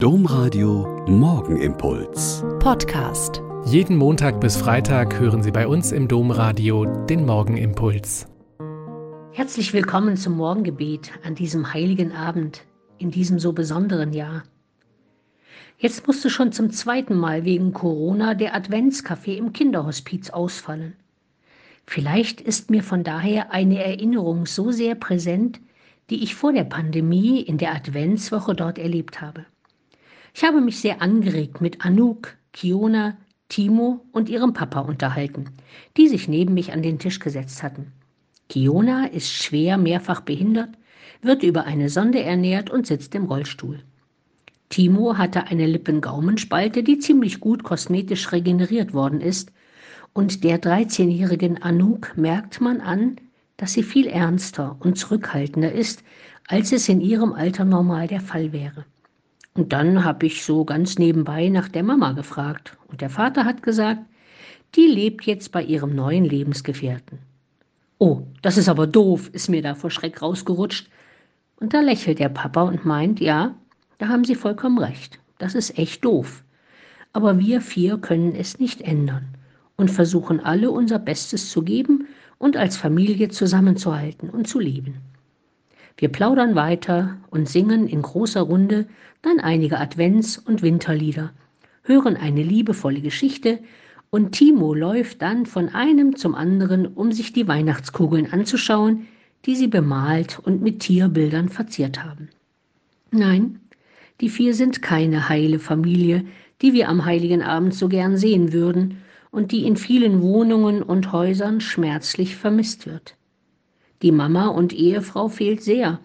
[0.00, 2.44] Domradio Morgenimpuls.
[2.60, 3.42] Podcast.
[3.64, 8.28] Jeden Montag bis Freitag hören Sie bei uns im Domradio den Morgenimpuls.
[9.32, 12.64] Herzlich willkommen zum Morgengebet an diesem heiligen Abend,
[12.98, 14.44] in diesem so besonderen Jahr.
[15.78, 20.94] Jetzt musste schon zum zweiten Mal wegen Corona der Adventskaffee im Kinderhospiz ausfallen.
[21.86, 25.60] Vielleicht ist mir von daher eine Erinnerung so sehr präsent,
[26.08, 29.44] die ich vor der Pandemie in der Adventswoche dort erlebt habe.
[30.34, 33.16] Ich habe mich sehr angeregt mit Anouk, Kiona,
[33.48, 35.46] Timo und ihrem Papa unterhalten,
[35.96, 37.92] die sich neben mich an den Tisch gesetzt hatten.
[38.48, 40.70] Kiona ist schwer mehrfach behindert,
[41.22, 43.80] wird über eine Sonde ernährt und sitzt im Rollstuhl.
[44.68, 49.50] Timo hatte eine Lippen-Gaumenspalte, die ziemlich gut kosmetisch regeneriert worden ist,
[50.12, 53.16] und der 13-jährigen Anouk merkt man an,
[53.56, 56.02] dass sie viel ernster und zurückhaltender ist,
[56.46, 58.84] als es in ihrem Alter normal der Fall wäre.
[59.58, 62.76] Und dann habe ich so ganz nebenbei nach der Mama gefragt.
[62.86, 64.02] Und der Vater hat gesagt,
[64.76, 67.18] die lebt jetzt bei ihrem neuen Lebensgefährten.
[67.98, 70.88] Oh, das ist aber doof, ist mir da vor Schreck rausgerutscht.
[71.56, 73.56] Und da lächelt der Papa und meint, ja,
[73.98, 75.18] da haben Sie vollkommen recht.
[75.38, 76.44] Das ist echt doof.
[77.12, 79.26] Aber wir vier können es nicht ändern
[79.74, 82.06] und versuchen alle unser Bestes zu geben
[82.38, 84.98] und als Familie zusammenzuhalten und zu leben.
[86.00, 88.86] Wir plaudern weiter und singen in großer Runde
[89.20, 91.32] dann einige Advents- und Winterlieder,
[91.82, 93.58] hören eine liebevolle Geschichte
[94.10, 99.08] und Timo läuft dann von einem zum anderen, um sich die Weihnachtskugeln anzuschauen,
[99.44, 102.28] die sie bemalt und mit Tierbildern verziert haben.
[103.10, 103.58] Nein,
[104.20, 106.24] die vier sind keine heile Familie,
[106.62, 108.98] die wir am heiligen Abend so gern sehen würden
[109.32, 113.17] und die in vielen Wohnungen und Häusern schmerzlich vermisst wird.
[114.02, 115.98] Die Mama und Ehefrau fehlt sehr,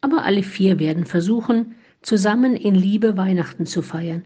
[0.00, 4.24] aber alle vier werden versuchen, zusammen in Liebe Weihnachten zu feiern.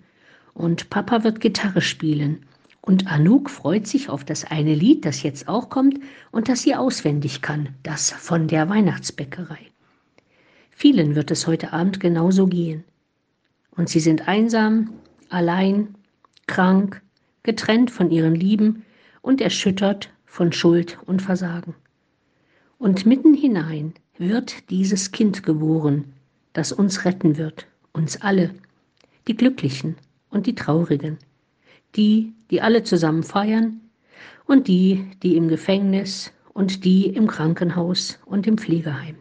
[0.55, 2.45] Und Papa wird Gitarre spielen.
[2.83, 5.99] Und Anouk freut sich auf das eine Lied, das jetzt auch kommt
[6.31, 9.59] und das sie auswendig kann, das von der Weihnachtsbäckerei.
[10.71, 12.85] Vielen wird es heute Abend genauso gehen.
[13.77, 14.91] Und sie sind einsam,
[15.29, 15.95] allein,
[16.47, 17.03] krank,
[17.43, 18.85] getrennt von ihren Lieben
[19.23, 21.75] und erschüttert von Schuld und Versagen.
[22.81, 26.15] Und mitten hinein wird dieses Kind geboren,
[26.55, 28.55] das uns retten wird, uns alle,
[29.29, 29.97] die Glücklichen
[30.31, 31.19] und die Traurigen,
[31.95, 33.83] die, die alle zusammen feiern
[34.47, 39.17] und die, die im Gefängnis und die im Krankenhaus und im Pflegeheim.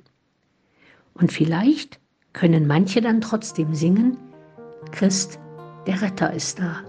[1.14, 2.00] Und vielleicht
[2.32, 4.16] können manche dann trotzdem singen,
[4.92, 5.38] Christ,
[5.86, 6.89] der Retter ist da.